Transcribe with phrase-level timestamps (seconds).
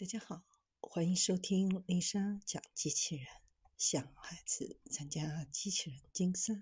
[0.00, 0.42] 大家好，
[0.80, 3.26] 欢迎收听丽莎讲机器人。
[3.76, 6.54] 想孩子参加机器人竞赛、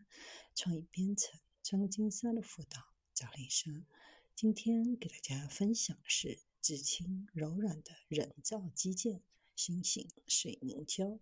[0.57, 2.83] 创意编程、创意竞赛的辅导，
[3.15, 3.71] 找丽莎。
[4.35, 9.23] 今天给大家分享的是纸轻柔软的人造基建——
[9.55, 11.21] 新型水凝胶。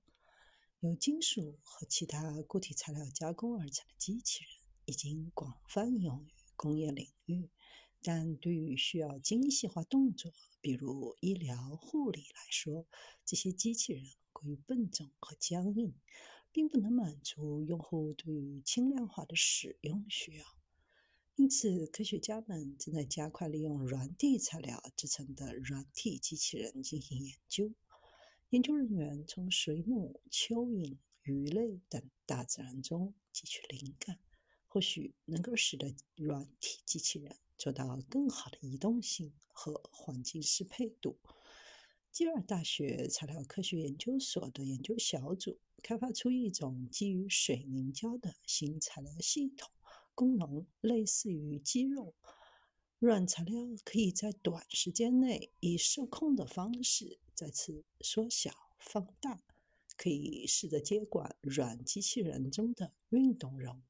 [0.81, 4.51] 由金属和其他固体材料加工而成的机器人，
[4.87, 7.51] 已经广泛应用于工业领域。
[8.09, 12.87] 但对于需要精细化动作，比如医疗护理来说，
[13.25, 15.93] 这些机器人过于笨重和僵硬，
[16.53, 20.45] 并不能满足用户对于轻量化的使用需要。
[21.35, 27.75] 因此，科学家们正在加快利用软体材料制成的软体机器人进行研究。
[28.51, 34.21] 研究人员从水母、蚯蚓、鱼类等大自然中汲取灵感，
[34.69, 37.37] 或许能够使得软体机器人。
[37.57, 41.19] 做到更好的移动性和环境适配度。
[42.13, 49.71] 基尔大学材料科学研究所的研究小组开发出一种基于水凝胶的新材料系统，
[50.15, 52.15] 功能类似于肌肉。
[52.99, 59.43] 软材料可以在短时间内以受控的方式再次缩小、放大，
[59.99, 63.83] 可以试着接管软机器人中的运动任务。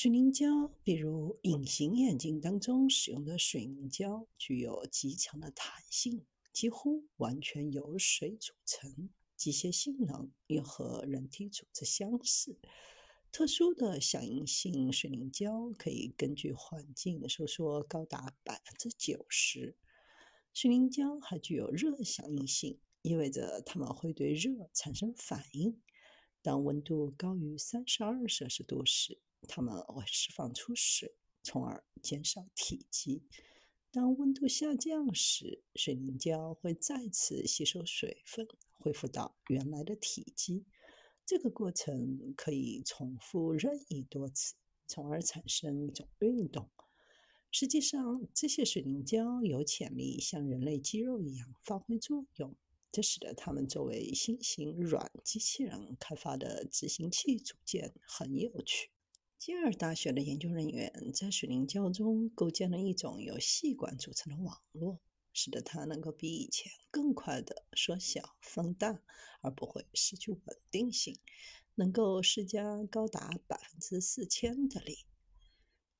[0.00, 12.56] 水凝胶，比如隐形眼镜当中使用的水凝胶，具有极强的弹性，几乎完全由水组成，机械性能又和人体组织相似。
[13.32, 19.74] 特殊的响应性水凝胶可以根据环境收缩高达百分之九十。
[20.54, 25.82] 水凝胶还具有热响应性，意味着它们会对热产生反应。
[26.40, 33.22] 当温度高于三十二摄氏度时，它们会释放出水，从而减少体积。
[33.90, 38.46] 当温度下降时，水凝胶会再次吸收水分，
[38.78, 40.66] 恢复到原来的体积。
[41.24, 44.54] 这个过程可以重复任意多次，
[44.86, 46.70] 从而产生一种运动。
[47.50, 52.54] 实际上，这些水凝胶有潜力像人类肌肉一样发挥作用，
[52.92, 58.90] 这使得它们作为新型软机器人开发的执行器组件很有趣。
[59.38, 64.98] 基尔大学的研究人员在水凝胶中构建了一种由细管组成的网络，
[65.32, 69.00] 使得它能够比以前更快地缩小、放大，
[69.40, 70.40] 而不会失去稳
[70.72, 71.16] 定性，
[71.76, 75.06] 能够施加高达百分之四千的力。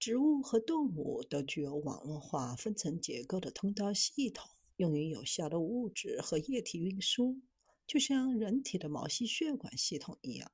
[0.01, 7.41] 植物和动物都具有网络化分层结构的通道系统，用于有效的物质和液体运输，
[7.87, 10.51] 就像人体的毛细血管系统一样。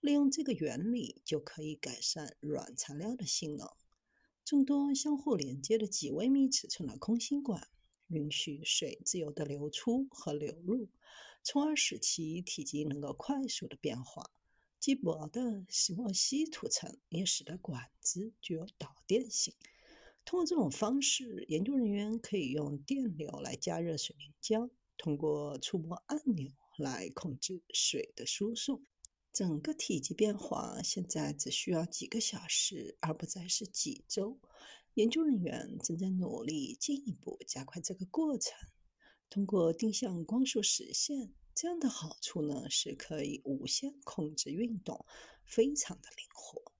[0.00, 3.68] 利用这个原理，就可以改善软材料的性能。
[4.44, 7.68] 众多相互连接的几微米尺寸的空心管，
[8.06, 10.88] 允许水自由的流出和流入，
[11.42, 14.30] 从而使其体积能够快速的变化。
[14.78, 19.52] 极薄的石墨烯涂层也使得管子具有导电性。
[20.24, 28.80] 通过这种方式，研究人员可以用电流来加热水凝胶，通过触摸按钮来控制水的输送。
[29.38, 34.40] 整个体积变化现在只需要几个小时，而不再是几周。
[34.94, 38.58] 研究人员正在努力进一步加快这个过程，
[39.30, 41.32] 通过定向光束实现。
[41.54, 45.06] 这样的好处呢，是可以无限控制运动，
[45.44, 46.72] 非常的灵活，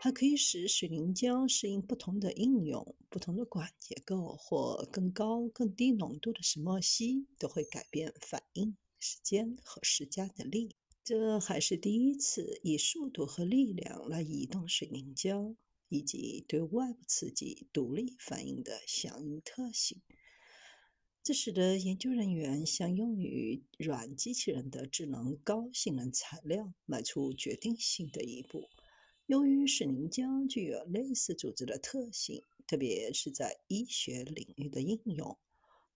[0.00, 2.96] 还可以使水凝胶适应不同的应用。
[3.10, 10.74] 不同的管结构或更高、更低浓度的石墨烯都会改变反应时间和施加的力。
[11.04, 15.54] 这还是第一次以速度和力量来移动水凝胶，
[15.90, 20.00] 以及对外部刺激独立反应的响应特性。
[21.22, 28.70] 这使得研究人员向用于软机器人的智能高性能材料迈出决定性的一步。
[29.26, 35.36] 由于水凝胶具有类似组织的特性，特别是在医学领域的应用，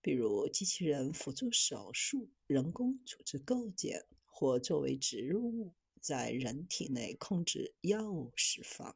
[0.03, 4.05] 比如机器人辅助手术、人工组织构建。
[4.39, 8.95] 或作为植入物，在人体内控制药物释放。